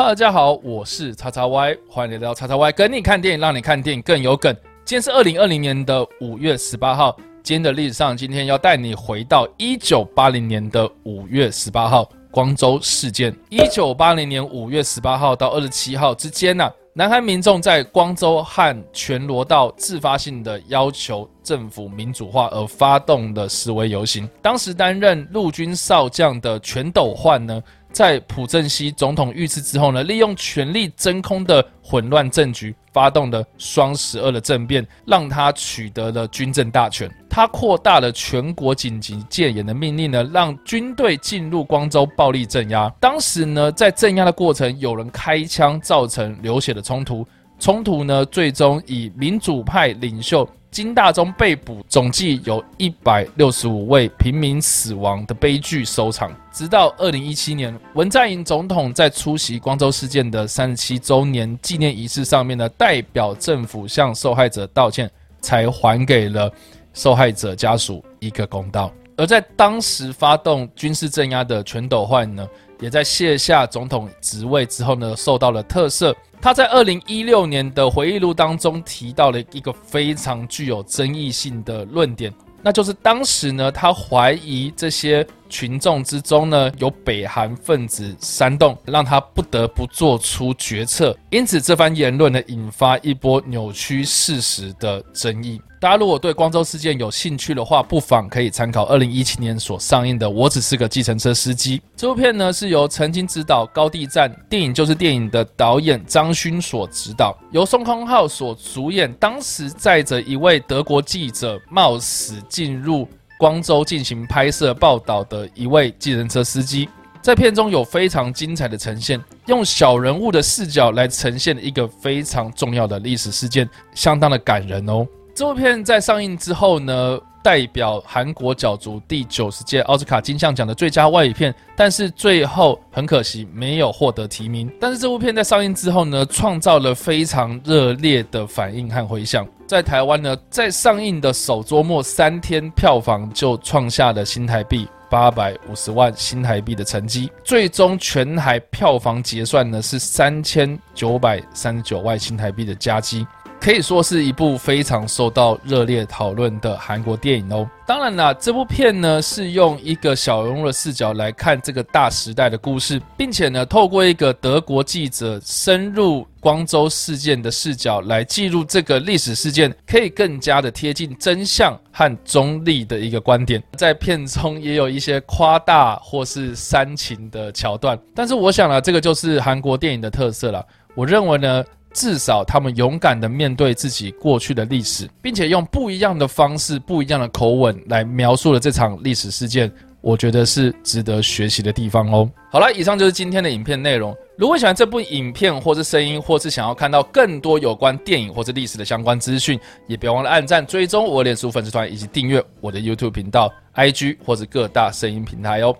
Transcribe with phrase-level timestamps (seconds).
[0.00, 4.52] 大家好，我是叉叉 Y，欢迎来到叉叉 Y，跟你看电影，让你看电影更有梗。
[4.82, 13.36] 今天是二零二零年的五月十八号，今天的历史上，今天要带你回到一九八零年的五月十八号，光州事件。
[13.50, 24.26] 一九八零年五月十八号到二十七号之间呢，南韩民众在光州和全罗道自发性的要求政府民主化而发动的示威游行。
[24.40, 27.62] 当时担任陆军少将的全斗焕呢？
[27.92, 37.10] 在朴正熙总统遇刺之后呢，利用权力真空的混乱政局，发动的双十二的政变，让他取得了军政大权。
[37.28, 42.88] 他扩大了全国紧急戒严的命令呢，让军队进入光州暴力镇压。
[43.00, 47.26] 当时呢，在镇压的过程，有人开枪，造成流血的冲突。
[47.60, 50.48] 冲突呢，最终以民主派领袖。
[50.70, 56.32] 金大中被捕，总计有一百六十五位平民死亡的悲剧收场。
[56.52, 66.48] 直到二零一七年，文在寅总统在出席光州事件的三十七周年纪念仪式上面呢，代表政府向受害者道歉，才还给了
[66.94, 68.92] 受害者家属一个公道。
[69.16, 72.46] 而在当时发动军事镇压的全斗焕呢，
[72.80, 76.14] 也在卸下总统职位之后呢，受到了特赦。
[76.40, 91.14] 他在二零一六年的回忆录当中提到了一个非常具有争议性的论点，那就是当时呢，他怀疑这些群众之中呢有北韩分子煽动，让他不得不做出决策。
[91.28, 95.60] 因此，这番言论呢引发一波扭曲事实的争议。
[95.80, 109.10] 大家如果对光州事件有兴趣的话，不妨可以参考二零一七年所上映的《我只是个计程车司机》这部片呢，是由曾经执导《高地战》电影就是电影的导演张勋所执导，由宋康昊所主演。
[109.14, 113.08] 当时载着一位德国记者冒死进入
[113.40, 116.86] 光州进行拍摄报道的一位计程车司机，
[117.22, 125.06] 在片中有非常精彩的呈现，用小人物的视角来呈现一个非常重要的历史事件，相当的感人哦。
[125.34, 134.70] 这部片在上映之后呢，代表韩国角逐第九十届奥斯卡金像奖的最佳外语片，但是最后很可惜没有获得提名。
[134.78, 139.46] 但是这部片在上映之后呢，创造了非常热烈的反应和回响。
[139.70, 153.24] 在台湾呢，在上映的首周末三天，票房就创下了新台币八百五十万新台币的成绩，最终全台票房结算呢是三千九百三十九万新台币的佳绩。
[153.60, 157.68] 可以说是一部非常受到热烈讨论的韩国电影哦。
[157.86, 173.62] 当然啦，这部片呢是用一个小人物的视角来看这个大时代的故事，并且呢透过一个德国记者深入光州事件的视角来记录这个历史事件，可以更加的贴近真相和中立的一个观点。
[173.76, 180.64] 在片中也有一些夸大或是煽情的桥段，但是我想呢，这个就是韩国电影的特色了。
[180.94, 181.62] 我认为呢。
[181.92, 192.30] 至少他们勇敢的面对自己过去的历史，并且用不一样的方式、不一样的口吻来描述了这场历史事件，我觉得是值得学习的地方哦。
[192.50, 194.16] 好了，以上就是今天的影片内容。
[194.38, 205.76] 如果喜欢这部影片，或是声音，或是想要看到更多有关电影或者历史的相关资讯，也别忘了按赞、追踪我脸书粉丝团，以及订阅我的 YouTube 频道、IG 或者各大声音平台哦。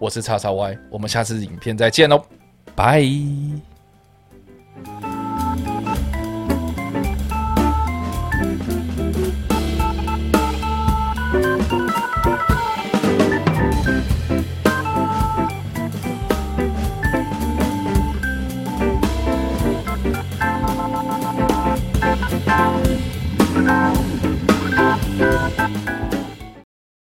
[0.00, 2.20] 我是叉叉 Y，我们下次影片再见喽，
[2.74, 3.69] 拜。